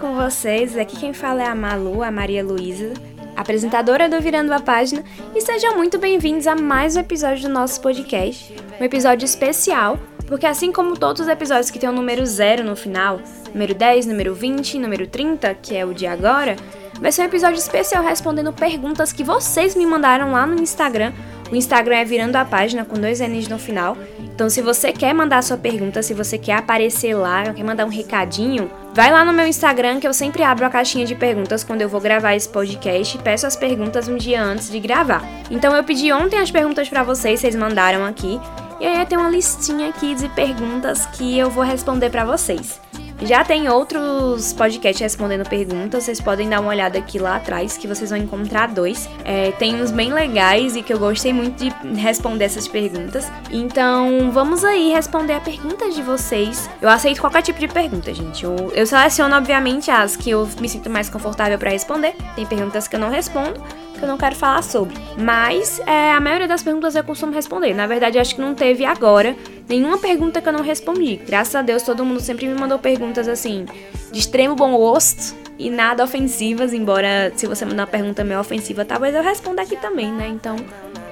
[0.00, 0.78] com vocês?
[0.78, 2.94] Aqui quem fala é a Malu, a Maria Luísa,
[3.36, 5.04] apresentadora do Virando a Página,
[5.34, 10.46] e sejam muito bem-vindos a mais um episódio do nosso podcast, um episódio especial, porque
[10.46, 13.20] assim como todos os episódios que tem o número zero no final,
[13.52, 16.56] número 10, número 20, número 30, que é o de agora,
[16.98, 21.12] vai ser um episódio especial respondendo perguntas que vocês me mandaram lá no Instagram.
[21.50, 23.96] O Instagram é Virando a Página com dois N's no final.
[24.20, 27.88] Então, se você quer mandar sua pergunta, se você quer aparecer lá, quer mandar um
[27.88, 31.82] recadinho, vai lá no meu Instagram que eu sempre abro a caixinha de perguntas quando
[31.82, 35.24] eu vou gravar esse podcast e peço as perguntas um dia antes de gravar.
[35.50, 38.40] Então, eu pedi ontem as perguntas para vocês, vocês mandaram aqui.
[38.78, 42.80] E aí tem uma listinha aqui de perguntas que eu vou responder para vocês.
[43.22, 47.86] Já tem outros podcasts respondendo perguntas, vocês podem dar uma olhada aqui lá atrás, que
[47.86, 49.08] vocês vão encontrar dois.
[49.24, 53.30] É, tem uns bem legais e que eu gostei muito de responder essas perguntas.
[53.50, 56.68] Então, vamos aí responder a pergunta de vocês.
[56.80, 58.42] Eu aceito qualquer tipo de pergunta, gente.
[58.42, 62.14] Eu, eu seleciono, obviamente, as que eu me sinto mais confortável para responder.
[62.34, 63.62] Tem perguntas que eu não respondo
[64.00, 64.96] que eu não quero falar sobre.
[65.16, 67.74] Mas é, a maioria das perguntas eu costumo responder.
[67.74, 69.36] Na verdade, acho que não teve agora
[69.68, 71.20] nenhuma pergunta que eu não respondi.
[71.24, 73.66] Graças a Deus, todo mundo sempre me mandou perguntas assim,
[74.10, 76.72] de extremo bom gosto e nada ofensivas.
[76.72, 80.26] Embora, se você mandar uma pergunta meio ofensiva, talvez eu responda aqui também, né?
[80.28, 80.56] Então,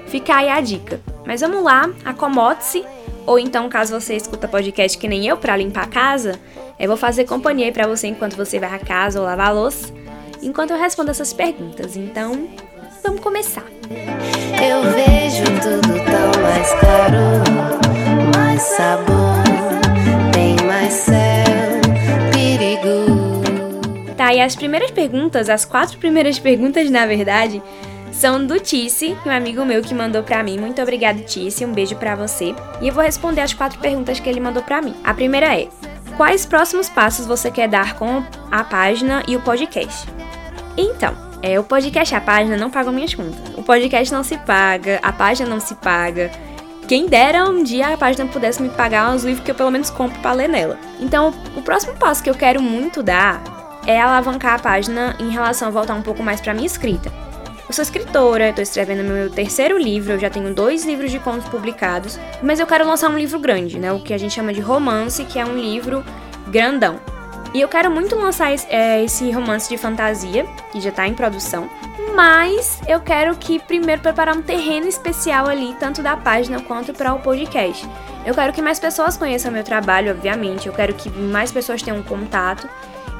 [0.06, 1.00] fica aí a dica.
[1.24, 2.84] Mas vamos lá, acomode-se.
[3.26, 6.40] Ou então, caso você escuta podcast que nem eu para limpar a casa,
[6.78, 9.92] eu vou fazer companhia pra você enquanto você vai a casa ou lavar a louça,
[10.42, 11.94] enquanto eu respondo essas perguntas.
[11.94, 12.48] Então,
[13.02, 13.64] Vamos começar.
[13.90, 21.44] Eu vejo tudo tão mais claro, mais sabor, tem mais céu,
[22.32, 24.14] perigo.
[24.16, 27.62] Tá, e as primeiras perguntas, as quatro primeiras perguntas, na verdade,
[28.10, 30.58] são do Tice, um amigo meu que mandou para mim.
[30.58, 31.64] Muito obrigado, Tice.
[31.64, 32.54] Um beijo para você.
[32.80, 34.94] E eu vou responder as quatro perguntas que ele mandou para mim.
[35.04, 35.68] A primeira é:
[36.16, 40.08] Quais próximos passos você quer dar com a página e o podcast?
[40.76, 43.38] Então, é, o podcast A Página não paga minhas contas.
[43.56, 46.30] O podcast não se paga, a página não se paga.
[46.88, 49.90] Quem dera um dia a página pudesse me pagar uns livros que eu pelo menos
[49.90, 50.78] compro para ler nela.
[50.98, 53.42] Então, o próximo passo que eu quero muito dar
[53.86, 57.12] é alavancar a página em relação a voltar um pouco mais para minha escrita.
[57.68, 61.46] Eu sou escritora, estou escrevendo meu terceiro livro, eu já tenho dois livros de contos
[61.50, 63.92] publicados, mas eu quero lançar um livro grande, né?
[63.92, 66.02] O que a gente chama de romance, que é um livro
[66.48, 66.98] grandão.
[67.54, 71.14] E eu quero muito lançar esse, é, esse romance de fantasia, que já tá em
[71.14, 71.68] produção.
[72.14, 77.14] Mas eu quero que primeiro preparar um terreno especial ali, tanto da página quanto para
[77.14, 77.88] o podcast.
[78.26, 80.66] Eu quero que mais pessoas conheçam meu trabalho, obviamente.
[80.66, 82.68] Eu quero que mais pessoas tenham contato.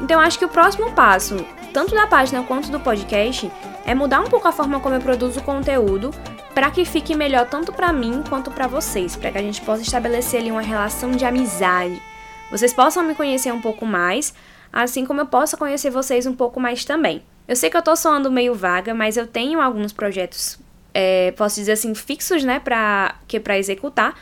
[0.00, 3.50] Então acho que o próximo passo, tanto da página quanto do podcast,
[3.84, 6.10] é mudar um pouco a forma como eu produzo o conteúdo
[6.55, 9.83] para que fique melhor tanto para mim quanto para vocês, para que a gente possa
[9.83, 12.03] estabelecer ali uma relação de amizade,
[12.50, 14.34] vocês possam me conhecer um pouco mais,
[14.72, 17.22] assim como eu possa conhecer vocês um pouco mais também.
[17.47, 20.59] Eu sei que eu tô soando meio vaga, mas eu tenho alguns projetos,
[20.92, 24.14] é, posso dizer assim, fixos, né, pra, que é pra executar.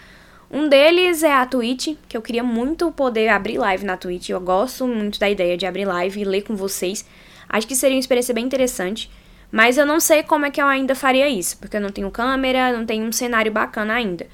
[0.50, 4.28] Um deles é a Twitch, que eu queria muito poder abrir live na Twitch.
[4.28, 7.04] Eu gosto muito da ideia de abrir live e ler com vocês.
[7.48, 9.10] Acho que seria uma experiência bem interessante.
[9.50, 12.10] Mas eu não sei como é que eu ainda faria isso, porque eu não tenho
[12.10, 14.26] câmera, não tenho um cenário bacana ainda.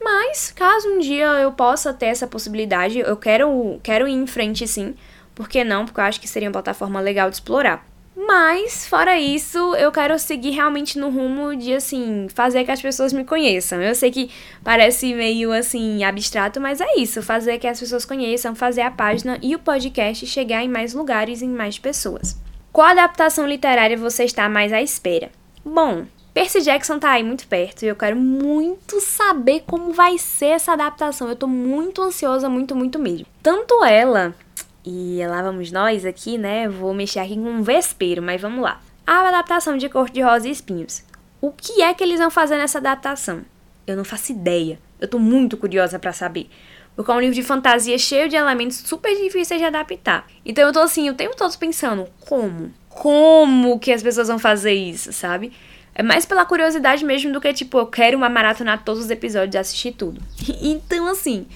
[0.00, 4.66] Mas, caso um dia eu possa ter essa possibilidade, eu quero, quero ir em frente
[4.66, 4.94] sim.
[5.34, 5.84] Por que não?
[5.84, 7.86] Porque eu acho que seria uma plataforma legal de explorar.
[8.16, 13.12] Mas, fora isso, eu quero seguir realmente no rumo de, assim, fazer que as pessoas
[13.12, 13.80] me conheçam.
[13.82, 14.30] Eu sei que
[14.64, 17.22] parece meio, assim, abstrato, mas é isso.
[17.22, 21.42] Fazer que as pessoas conheçam, fazer a página e o podcast chegar em mais lugares
[21.42, 22.36] em mais pessoas.
[22.72, 25.30] Qual adaptação literária você está mais à espera?
[25.62, 30.48] Bom, Percy Jackson tá aí muito perto e eu quero muito saber como vai ser
[30.48, 31.30] essa adaptação.
[31.30, 33.26] Eu tô muito ansiosa, muito, muito mesmo.
[33.42, 34.34] Tanto ela,
[34.84, 36.68] e lá vamos nós aqui, né?
[36.68, 38.82] Vou mexer aqui com um vespeiro, mas vamos lá.
[39.06, 41.02] A adaptação de Corte de Rosa e Espinhos.
[41.40, 43.40] O que é que eles vão fazer nessa adaptação?
[43.86, 44.78] Eu não faço ideia.
[45.00, 46.50] Eu tô muito curiosa para saber.
[46.94, 50.26] Porque é um livro de fantasia cheio de elementos super difíceis de adaptar.
[50.44, 52.74] Então eu tô assim, o tempo todo pensando, como?
[52.90, 55.50] Como que as pessoas vão fazer isso, sabe?
[55.98, 59.54] É mais pela curiosidade mesmo do que, tipo, eu quero uma maratona todos os episódios
[59.54, 60.20] e assistir tudo.
[60.60, 61.46] então, assim,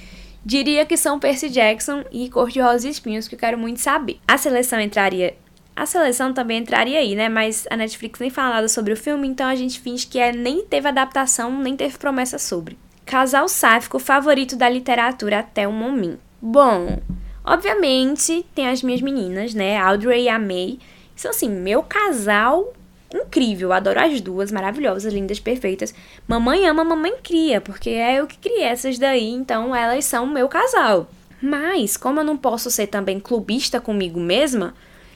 [0.43, 3.81] diria que são Percy Jackson e Cor de Rosa e Espinhos que eu quero muito
[3.81, 4.19] saber.
[4.27, 5.37] A seleção entraria.
[5.77, 7.29] A seleção também entraria aí, né?
[7.29, 10.33] Mas a Netflix nem fala nada sobre o filme, então a gente finge que é,
[10.33, 12.79] nem teve adaptação, nem teve promessa sobre.
[13.05, 16.19] Casal sáfico favorito da literatura até o momento.
[16.41, 16.99] Bom,
[17.45, 19.77] obviamente tem as minhas meninas, né?
[19.77, 20.79] Audrey e a May.
[21.15, 22.73] São assim, meu casal
[23.13, 25.95] incrível, adoro as duas, maravilhosas, lindas, perfeitas.
[26.27, 30.49] Mamãe ama, mamãe cria, porque é eu que criei essas daí, então elas são meu
[30.49, 31.09] casal.
[31.43, 34.75] Mas, como eu não posso ser também clubista comigo mesma,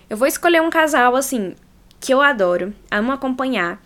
[0.08, 1.54] eu vou escolher um casal assim
[2.00, 3.80] que eu adoro, amo acompanhar,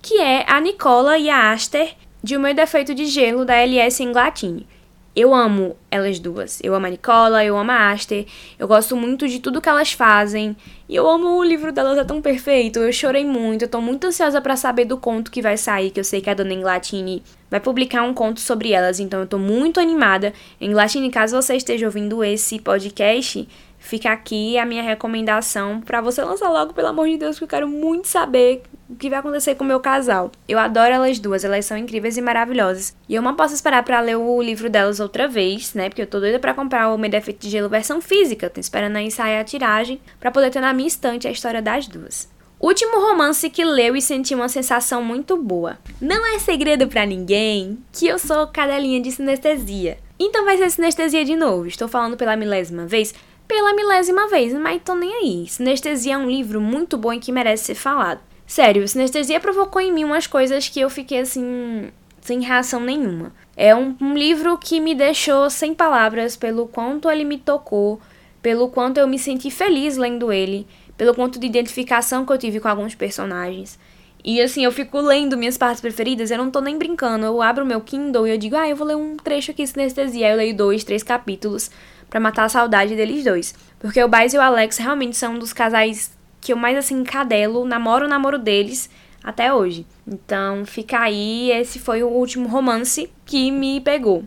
[0.00, 4.02] que é a Nicola e a Aster de O Meu Defeito de Gelo da LS
[4.02, 4.66] Inglatini.
[5.14, 6.60] Eu amo elas duas.
[6.62, 8.26] Eu amo a Nicola, eu amo a Aster.
[8.58, 10.56] Eu gosto muito de tudo que elas fazem.
[10.88, 12.78] E eu amo o livro delas, é tão perfeito.
[12.78, 13.62] Eu chorei muito.
[13.62, 16.30] Eu tô muito ansiosa para saber do conto que vai sair, que eu sei que
[16.30, 19.00] a dona Inglatini vai publicar um conto sobre elas.
[19.00, 20.32] Então eu tô muito animada.
[20.60, 23.48] Inglatini, caso você esteja ouvindo esse podcast,
[23.80, 27.48] fica aqui a minha recomendação para você lançar logo, pelo amor de Deus, que eu
[27.48, 30.30] quero muito saber o que vai acontecer com o meu casal.
[30.46, 32.94] Eu adoro elas duas, elas são incríveis e maravilhosas.
[33.08, 35.88] E eu não posso esperar para ler o livro delas outra vez, né?
[35.88, 38.50] Porque eu tô doida para comprar o Medefeito de Gelo versão física.
[38.50, 41.88] Tô esperando aí sair a tiragem para poder ter na minha estante a história das
[41.88, 42.28] duas.
[42.60, 45.78] Último romance que leu e senti uma sensação muito boa.
[45.98, 49.96] Não é segredo para ninguém que eu sou cadelinha de sinestesia.
[50.18, 51.66] Então vai ser sinestesia de novo.
[51.66, 53.14] Estou falando pela milésima vez
[53.50, 55.44] pela milésima vez, mas tô nem aí.
[55.48, 58.20] Sinestesia é um livro muito bom e que merece ser falado.
[58.46, 63.32] Sério, Sinestesia provocou em mim umas coisas que eu fiquei assim, sem reação nenhuma.
[63.56, 68.00] É um, um livro que me deixou sem palavras pelo quanto ele me tocou,
[68.40, 70.64] pelo quanto eu me senti feliz lendo ele,
[70.96, 73.76] pelo quanto de identificação que eu tive com alguns personagens.
[74.22, 77.26] E assim, eu fico lendo minhas partes preferidas, eu não tô nem brincando.
[77.26, 80.26] Eu abro meu Kindle e eu digo, ah, eu vou ler um trecho aqui sinestesia.
[80.26, 81.70] Aí eu leio dois, três capítulos
[82.10, 83.54] para matar a saudade deles dois.
[83.78, 87.04] Porque o Baez e o Alex realmente são um dos casais que eu mais assim
[87.04, 88.90] cadelo, namoro o namoro deles
[89.22, 89.86] até hoje.
[90.06, 94.24] Então fica aí, esse foi o último romance que me pegou.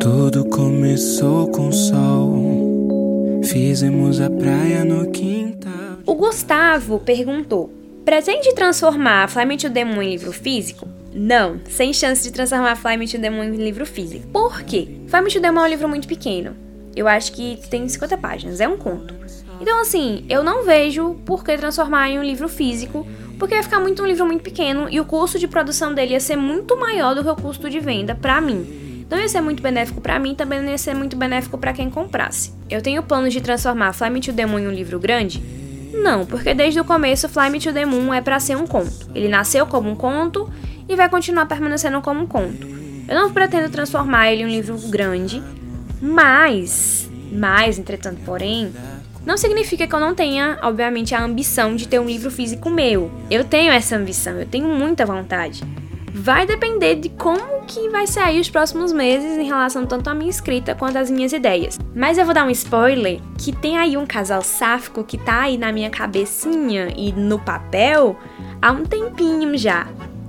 [0.00, 2.53] Tudo começou com sol
[3.54, 6.00] Fizemos a praia no quintal.
[6.04, 7.72] O Gustavo perguntou:
[8.04, 10.88] pretende transformar Fly to Demon em livro físico?
[11.14, 14.26] Não, sem chance de transformar Fly to Demon em livro físico.
[14.26, 14.88] Por quê?
[15.06, 16.56] Fly to Demon é um livro muito pequeno.
[16.96, 19.14] Eu acho que tem 50 páginas, é um conto.
[19.60, 23.06] Então, assim, eu não vejo por que transformar em um livro físico,
[23.38, 26.20] porque ia ficar muito um livro muito pequeno e o custo de produção dele ia
[26.20, 29.62] ser muito maior do que o custo de venda para mim não ia ser muito
[29.62, 32.52] benéfico para mim, também não ia ser muito benéfico para quem comprasse.
[32.68, 35.42] Eu tenho planos de transformar Fly Me to the Moon em um livro grande?
[35.92, 39.10] Não, porque desde o começo Fly Me to the Moon é para ser um conto.
[39.14, 40.50] Ele nasceu como um conto
[40.88, 42.66] e vai continuar permanecendo como um conto.
[43.06, 45.42] Eu não pretendo transformar ele em um livro grande,
[46.00, 48.72] mas, mas, entretanto, porém,
[49.24, 53.10] não significa que eu não tenha, obviamente, a ambição de ter um livro físico meu.
[53.30, 55.62] Eu tenho essa ambição, eu tenho muita vontade
[56.14, 60.30] vai depender de como que vai sair os próximos meses em relação tanto à minha
[60.30, 61.76] escrita quanto às minhas ideias.
[61.92, 65.58] Mas eu vou dar um spoiler que tem aí um casal sáfico que tá aí
[65.58, 68.16] na minha cabecinha e no papel
[68.62, 69.88] há um tempinho já.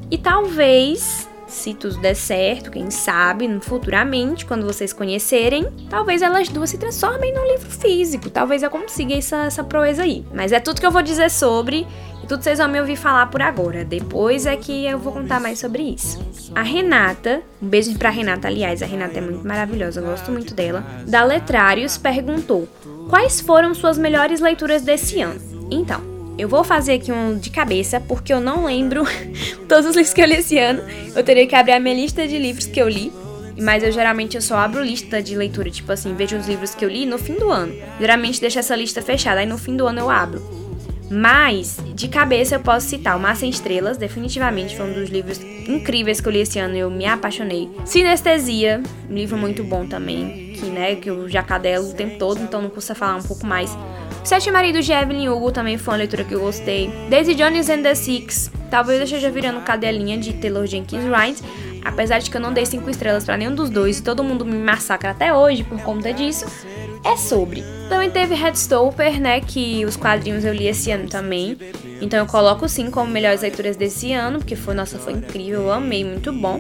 [0.10, 6.70] E talvez se tudo der certo, quem sabe, futuramente, quando vocês conhecerem, talvez elas duas
[6.70, 8.30] se transformem num livro físico.
[8.30, 10.26] Talvez eu consiga essa, essa proeza aí.
[10.34, 11.88] Mas é tudo que eu vou dizer sobre.
[12.27, 13.86] Tudo vocês vão me ouvir falar por agora.
[13.86, 16.20] Depois é que eu vou contar mais sobre isso.
[16.55, 20.53] A Renata, um beijo pra Renata, aliás, a Renata é muito maravilhosa, eu gosto muito
[20.55, 20.84] dela.
[21.08, 22.67] Da Letrários perguntou:
[23.10, 25.39] Quais foram suas melhores leituras desse ano?
[25.70, 26.01] Então,
[26.38, 29.03] eu vou fazer aqui um de cabeça, porque eu não lembro
[29.70, 30.82] todos os livros que eu li esse ano.
[31.15, 33.12] Eu teria que abrir a minha lista de livros que eu li.
[33.58, 36.84] Mas eu geralmente eu só abro lista de leitura, tipo assim, vejo os livros que
[36.84, 37.74] eu li no fim do ano.
[38.00, 40.64] Geralmente deixo essa lista fechada, aí no fim do ano eu abro.
[41.10, 46.20] Mas, de cabeça, eu posso citar O Mar Estrelas, definitivamente foi um dos livros incríveis
[46.20, 47.70] que eu li esse ano e eu me apaixonei.
[47.86, 52.42] Sinestesia, um livro muito bom também, que, né, que eu já cadelo o tempo todo,
[52.42, 53.76] então não custa falar um pouco mais.
[54.24, 56.92] Sete Maridos de Evelyn Hugo também foi uma leitura que eu gostei.
[57.10, 61.41] Daisy Jones and the Six, talvez eu esteja virando cadelinha de Taylor Jenkins Wright,
[61.82, 64.44] apesar de que eu não dei cinco estrelas para nenhum dos dois e todo mundo
[64.44, 66.46] me massacra até hoje por conta disso.
[67.01, 67.63] É sobre.
[67.88, 71.58] Também teve Headstopper, né, que os quadrinhos eu li esse ano também.
[72.01, 75.72] Então eu coloco sim como melhores leituras desse ano, porque foi, nossa, foi incrível, eu
[75.72, 76.60] amei, muito bom.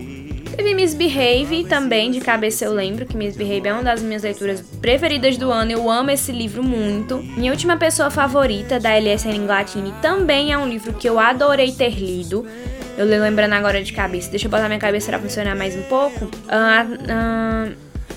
[0.55, 5.35] Teve Misbehave também, de cabeça eu lembro que Misbehave é uma das minhas leituras preferidas
[5.37, 5.71] do ano.
[5.71, 7.17] Eu amo esse livro muito.
[7.17, 11.89] Minha última pessoa favorita, da Eliasene Inglatini, também é um livro que eu adorei ter
[11.89, 12.47] lido.
[12.97, 14.29] Eu lembrando agora de cabeça.
[14.29, 16.23] Deixa eu botar minha cabeça pra funcionar mais um pouco.
[16.23, 17.75] Uh, uh,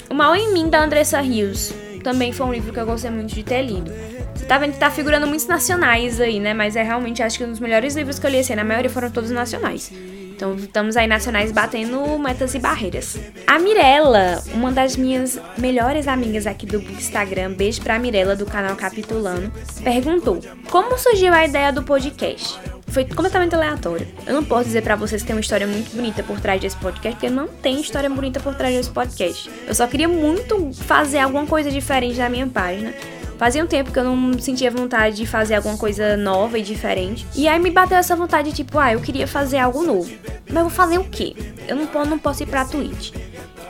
[0.09, 1.75] o Mal em Mim, da Andressa Rios.
[2.05, 3.93] Também foi um livro que eu gostei muito de ter lido.
[4.33, 6.55] Você tá vendo que tá figurando muitos nacionais aí, né?
[6.55, 8.63] Mas é realmente, acho que um dos melhores livros que eu li esse ano.
[8.63, 9.93] A maioria foram todos nacionais.
[10.39, 13.19] Então estamos aí nacionais batendo metas e barreiras.
[13.45, 18.77] A Mirella, uma das minhas melhores amigas aqui do Instagram, beijo pra Mirella do canal
[18.77, 19.53] Capitulano,
[19.83, 20.39] perguntou:
[20.71, 22.57] Como surgiu a ideia do podcast?
[22.87, 24.07] Foi completamente aleatório.
[24.25, 26.77] Eu não posso dizer para vocês que tem uma história muito bonita por trás desse
[26.77, 29.51] podcast, porque não tem história bonita por trás desse podcast.
[29.67, 32.95] Eu só queria muito fazer alguma coisa diferente na minha página.
[33.39, 37.25] Fazia um tempo que eu não sentia vontade de fazer alguma coisa nova e diferente.
[37.37, 40.11] E aí me bateu essa vontade, tipo, ah, eu queria fazer algo novo.
[40.51, 41.37] Mas vou fazer o quê?
[41.69, 43.13] Eu não, não posso ir pra Twitch.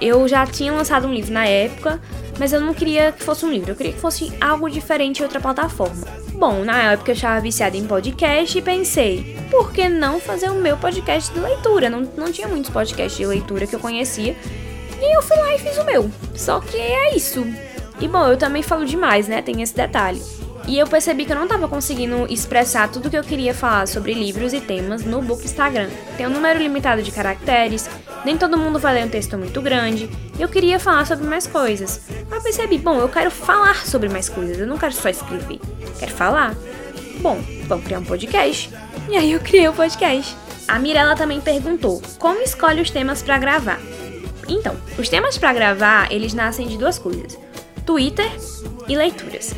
[0.00, 2.00] Eu já tinha lançado um livro na época,
[2.38, 5.22] mas eu não queria que fosse um livro, eu queria que fosse algo diferente em
[5.24, 6.06] outra plataforma.
[6.32, 10.54] Bom, na época eu estava viciada em podcast e pensei, por que não fazer o
[10.54, 11.90] meu podcast de leitura?
[11.90, 14.36] Não, não tinha muitos podcasts de leitura que eu conhecia.
[15.00, 16.10] E eu fui lá e fiz o meu.
[16.34, 17.44] Só que é isso.
[18.00, 19.42] E bom, eu também falo demais, né?
[19.42, 20.22] Tem esse detalhe.
[20.68, 24.12] E eu percebi que eu não estava conseguindo expressar tudo que eu queria falar sobre
[24.12, 25.88] livros e temas no book Instagram.
[26.16, 27.88] Tem um número limitado de caracteres,
[28.22, 31.46] nem todo mundo vai ler um texto muito grande, e eu queria falar sobre mais
[31.46, 32.02] coisas.
[32.30, 35.58] Eu percebi, bom, eu quero falar sobre mais coisas, eu não quero só escrever,
[35.98, 36.54] quero falar.
[37.20, 38.70] Bom, vamos criar um podcast.
[39.08, 40.36] E aí eu criei o um podcast.
[40.68, 43.80] A Mirella também perguntou: como escolhe os temas para gravar?
[44.46, 47.38] Então, os temas para gravar, eles nascem de duas coisas.
[47.88, 48.30] Twitter
[48.86, 49.54] e leituras.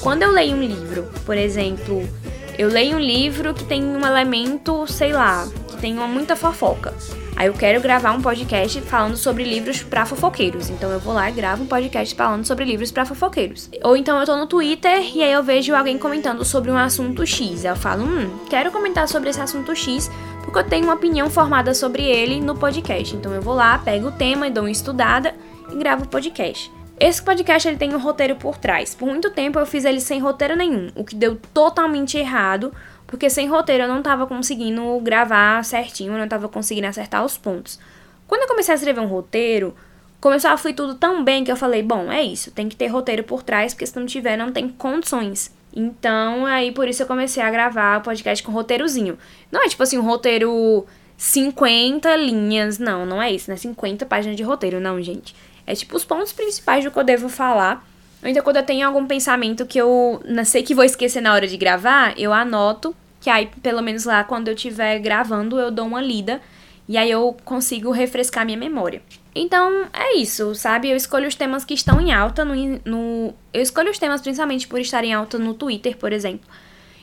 [0.00, 2.08] Quando eu leio um livro, por exemplo,
[2.56, 6.94] eu leio um livro que tem um elemento, sei lá, que tem uma muita fofoca.
[7.34, 10.70] Aí eu quero gravar um podcast falando sobre livros para fofoqueiros.
[10.70, 13.68] Então eu vou lá e gravo um podcast falando sobre livros para fofoqueiros.
[13.82, 17.26] Ou então eu tô no Twitter e aí eu vejo alguém comentando sobre um assunto
[17.26, 17.64] X.
[17.64, 20.08] Aí eu falo, hum, quero comentar sobre esse assunto X
[20.44, 23.16] porque eu tenho uma opinião formada sobre ele no podcast.
[23.16, 25.34] Então eu vou lá, pego o tema e dou uma estudada
[25.72, 26.70] e gravo o podcast.
[26.98, 28.94] Esse podcast ele tem um roteiro por trás.
[28.94, 32.72] Por muito tempo eu fiz ele sem roteiro nenhum, o que deu totalmente errado,
[33.06, 37.36] porque sem roteiro eu não tava conseguindo gravar certinho, eu não tava conseguindo acertar os
[37.36, 37.80] pontos.
[38.28, 39.74] Quando eu comecei a escrever um roteiro,
[40.20, 42.86] começou a fluir tudo tão bem que eu falei, bom, é isso, tem que ter
[42.86, 45.52] roteiro por trás, porque se não tiver, não tem condições.
[45.74, 49.18] Então, aí por isso eu comecei a gravar o podcast com roteirozinho.
[49.50, 50.86] Não é tipo assim, um roteiro
[51.16, 53.56] 50 linhas, não, não é isso, né?
[53.56, 55.34] 50 páginas de roteiro, não, gente.
[55.66, 57.86] É tipo os pontos principais do que eu devo falar.
[58.22, 61.32] Ou então quando eu tenho algum pensamento que eu não sei que vou esquecer na
[61.32, 65.70] hora de gravar, eu anoto, que aí pelo menos lá quando eu estiver gravando eu
[65.70, 66.40] dou uma lida
[66.88, 69.02] e aí eu consigo refrescar minha memória.
[69.34, 70.90] Então é isso, sabe?
[70.90, 72.54] Eu escolho os temas que estão em alta no,
[72.84, 73.34] no.
[73.52, 76.48] Eu escolho os temas principalmente por estarem em alta no Twitter, por exemplo.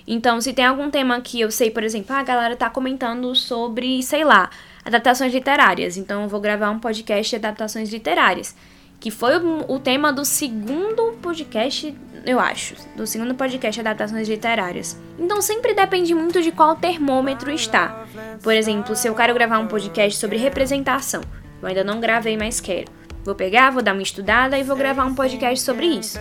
[0.08, 3.36] Então, se tem algum tema que eu sei, por exemplo, ah, a galera tá comentando
[3.36, 4.50] sobre, sei lá,
[4.86, 5.98] adaptações literárias.
[5.98, 8.56] Então eu vou gravar um podcast de adaptações literárias.
[9.00, 12.76] Que foi o, tema do segundo podcast, eu acho.
[12.96, 14.96] Do segundo podcast de adaptações literárias.
[15.18, 18.06] Então sempre depende muito de qual termômetro está.
[18.44, 21.22] Por exemplo, se eu quero gravar um podcast sobre representação,
[21.62, 22.92] eu ainda não gravei, mas quero.
[23.24, 26.20] Vou pegar, vou dar uma estudada e vou gravar um podcast sobre isso.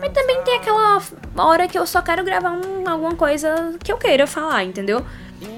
[0.00, 1.00] Mas também tem aquela
[1.36, 5.04] hora que eu só quero gravar um, alguma coisa que eu queira falar, entendeu?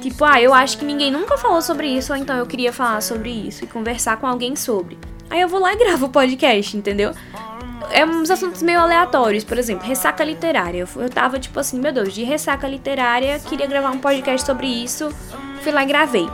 [0.00, 3.00] Tipo, ah, eu acho que ninguém nunca falou sobre isso, ou então eu queria falar
[3.00, 4.98] sobre isso e conversar com alguém sobre.
[5.30, 7.12] Aí eu vou lá e gravo o podcast, entendeu?
[7.90, 10.86] É uns assuntos meio aleatórios, por exemplo, ressaca literária.
[10.96, 15.14] Eu, tava tipo assim, meu Deus, de ressaca literária, queria gravar um podcast sobre isso,
[15.62, 16.26] fui lá e gravei.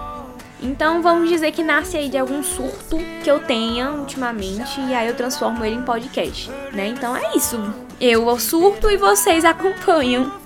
[0.63, 5.09] Então vamos dizer que nasce aí de algum surto que eu tenha ultimamente e aí
[5.09, 6.89] eu transformo ele em podcast, né?
[6.89, 7.59] Então é isso.
[8.01, 10.40] Eu surto e vocês acompanham.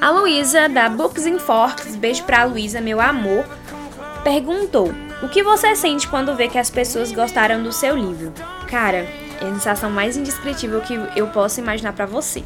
[0.00, 3.44] A Luísa da Books and Forks, beijo pra Luísa, meu amor,
[4.24, 4.92] perguntou:
[5.22, 8.32] O que você sente quando vê que as pessoas gostaram do seu livro?
[8.68, 9.06] Cara,
[9.40, 12.42] é a sensação mais indescritível que eu posso imaginar para você.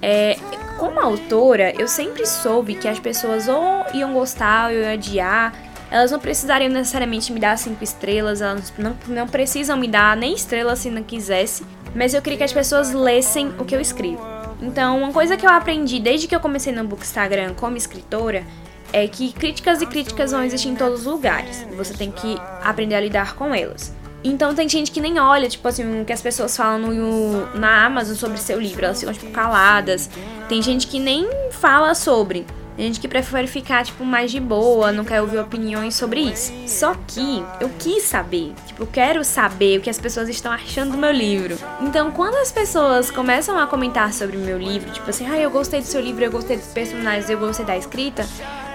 [0.00, 0.38] É,
[0.80, 5.52] como autora, eu sempre soube que as pessoas ou iam gostar ou iam odiar.
[5.90, 10.32] Elas não precisariam necessariamente me dar cinco estrelas, elas não, não precisam me dar nem
[10.32, 11.62] estrelas se não quisesse.
[11.94, 14.24] Mas eu queria que as pessoas lessem o que eu escrevo.
[14.62, 18.42] Então, uma coisa que eu aprendi desde que eu comecei no Book Instagram como escritora
[18.90, 21.66] é que críticas e críticas vão existir em todos os lugares.
[21.76, 23.99] Você tem que aprender a lidar com elas.
[24.22, 27.84] Então tem gente que nem olha, tipo assim, o que as pessoas falam no, na
[27.86, 30.10] Amazon sobre seu livro, elas ficam, tipo, caladas.
[30.48, 32.46] Tem gente que nem fala sobre.
[32.76, 36.52] Tem gente que prefere ficar, tipo, mais de boa, não quer ouvir opiniões sobre isso.
[36.66, 40.92] Só que eu quis saber, tipo, eu quero saber o que as pessoas estão achando
[40.92, 41.58] do meu livro.
[41.82, 45.50] Então, quando as pessoas começam a comentar sobre o meu livro, tipo assim, ah, eu
[45.50, 48.26] gostei do seu livro, eu gostei dos personagens, eu gostei da escrita,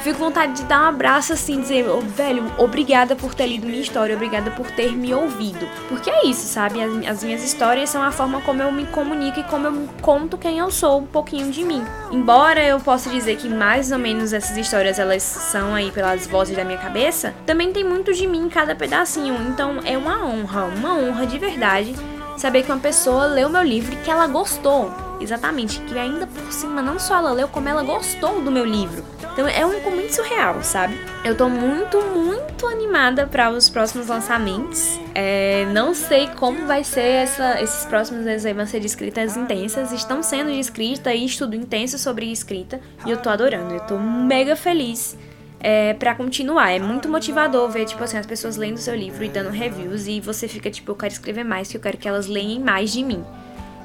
[0.05, 3.65] fico com vontade de dar um abraço assim, dizer, oh, velho, obrigada por ter lido
[3.65, 5.67] minha história, obrigada por ter me ouvido.
[5.89, 6.79] Porque é isso, sabe?
[6.79, 10.37] As, as, minhas histórias são a forma como eu me comunico e como eu conto
[10.37, 11.83] quem eu sou, um pouquinho de mim.
[12.11, 16.55] Embora eu possa dizer que mais ou menos essas histórias elas são aí pelas vozes
[16.55, 19.35] da minha cabeça, também tem muito de mim em cada pedacinho.
[19.49, 21.95] Então é uma honra, uma honra de verdade
[22.37, 25.04] saber que uma pessoa leu meu livro e que ela gostou.
[25.19, 29.03] Exatamente, que ainda por cima não só ela leu, como ela gostou do meu livro.
[29.33, 30.97] Então é um muito surreal, sabe?
[31.23, 34.99] Eu tô muito, muito animada para os próximos lançamentos.
[35.13, 39.35] É, não sei como vai ser essa, esses próximos meses aí vão ser de escritas
[39.35, 39.91] intensas.
[39.91, 42.79] Estão sendo de escrita e estudo intenso sobre escrita.
[43.05, 45.17] E eu tô adorando, eu tô mega feliz
[45.59, 46.71] é, para continuar.
[46.71, 50.21] É muito motivador ver, tipo assim, as pessoas lendo seu livro e dando reviews e
[50.21, 53.03] você fica, tipo, eu quero escrever mais, que eu quero que elas leiam mais de
[53.03, 53.23] mim.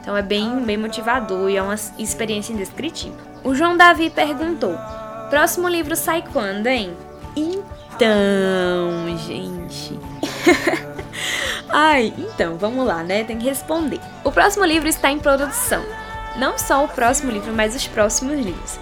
[0.01, 3.19] Então é bem, bem motivador e é uma experiência indescritível.
[3.45, 4.77] O João Davi perguntou:
[5.29, 6.95] próximo livro sai quando, hein?
[7.37, 9.99] Então, gente.
[11.69, 13.23] Ai, então, vamos lá, né?
[13.25, 14.01] Tem que responder.
[14.25, 15.85] O próximo livro está em produção.
[16.37, 18.79] Não só o próximo livro, mas os próximos livros.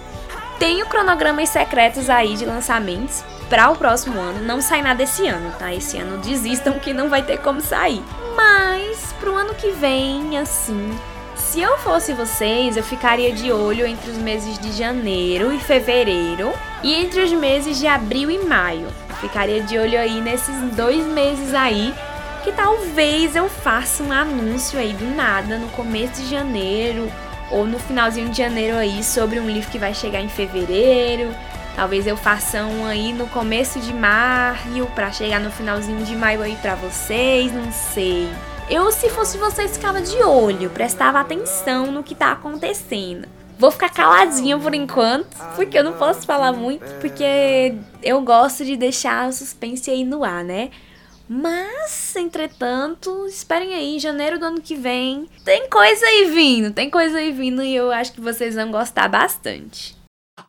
[0.57, 4.43] Tenho cronogramas secretos aí de lançamentos para o próximo ano.
[4.43, 5.73] Não sai nada esse ano, tá?
[5.73, 8.03] Esse ano desistam que não vai ter como sair.
[8.39, 10.97] Mas pro ano que vem, assim,
[11.35, 16.53] se eu fosse vocês, eu ficaria de olho entre os meses de janeiro e fevereiro
[16.81, 18.87] e entre os meses de abril e maio.
[19.19, 21.93] Ficaria de olho aí nesses dois meses aí,
[22.41, 27.11] que talvez eu faça um anúncio aí do nada no começo de janeiro
[27.51, 31.35] ou no finalzinho de janeiro aí sobre um livro que vai chegar em fevereiro.
[31.75, 36.41] Talvez eu faça um aí no começo de maio para chegar no finalzinho de maio
[36.41, 38.29] aí para vocês, não sei.
[38.69, 43.27] Eu, se fosse vocês, ficava de olho, prestava atenção no que tá acontecendo.
[43.57, 48.77] Vou ficar caladinha por enquanto, porque eu não posso falar muito, porque eu gosto de
[48.77, 50.69] deixar o suspense aí no ar, né?
[51.27, 55.27] Mas, entretanto, esperem aí, janeiro do ano que vem.
[55.43, 59.07] Tem coisa aí vindo, tem coisa aí vindo e eu acho que vocês vão gostar
[59.09, 59.98] bastante.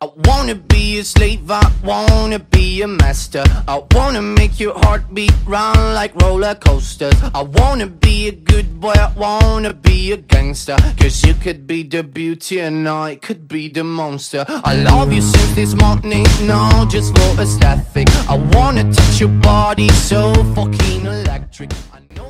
[0.01, 3.45] I wanna be a slave, I wanna be a master.
[3.67, 7.15] I wanna make your heartbeat run like roller coasters.
[7.35, 10.77] I wanna be a good boy, I wanna be a gangster.
[10.99, 14.45] Cause you could be the beauty and I could be the monster.
[14.49, 18.09] I love you since this morning, no, just for aesthetic.
[18.29, 21.71] I wanna touch your body so fucking electric.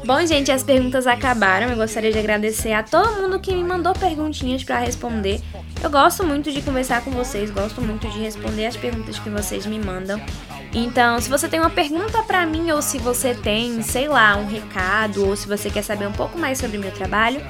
[0.04, 1.68] Bom, gente, as perguntas acabaram.
[1.68, 5.40] Eu gostaria de agradecer a todo mundo que me mandou perguntinhas para responder.
[5.82, 9.66] Eu gosto muito de conversar com vocês, gosto muito de responder as perguntas que vocês
[9.66, 10.20] me mandam.
[10.72, 14.46] Então, se você tem uma pergunta para mim ou se você tem, sei lá, um
[14.46, 17.40] recado ou se você quer saber um pouco mais sobre meu trabalho,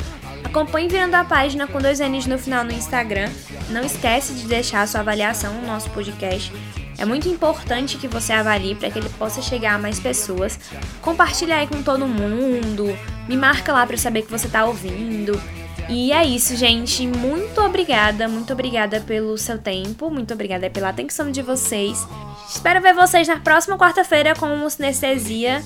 [0.45, 3.31] acompanhe virando a página com dois N's no final no Instagram.
[3.69, 6.53] Não esquece de deixar a sua avaliação no nosso podcast
[7.01, 10.61] é muito importante que você avalie para que ele possa chegar a mais pessoas.
[11.01, 12.95] Compartilha aí com todo mundo,
[13.27, 15.41] me marca lá para eu saber que você está ouvindo.
[15.89, 17.07] E é isso, gente.
[17.07, 22.07] Muito obrigada, muito obrigada pelo seu tempo, muito obrigada pela atenção de vocês.
[22.49, 25.65] Espero ver vocês na próxima quarta-feira com o Sinestesia.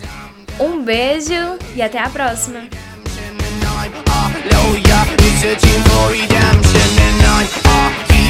[0.60, 2.60] Um beijo e até a próxima.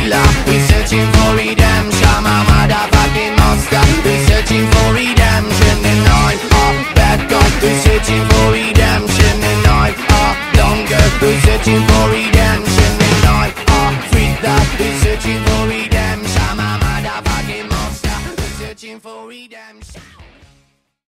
[0.04, 2.16] killer We searching for redemption.
[2.24, 3.84] My motherfucking monster.
[4.04, 5.76] We searching for redemption.
[5.90, 8.73] In line of bad guys We searching for redemption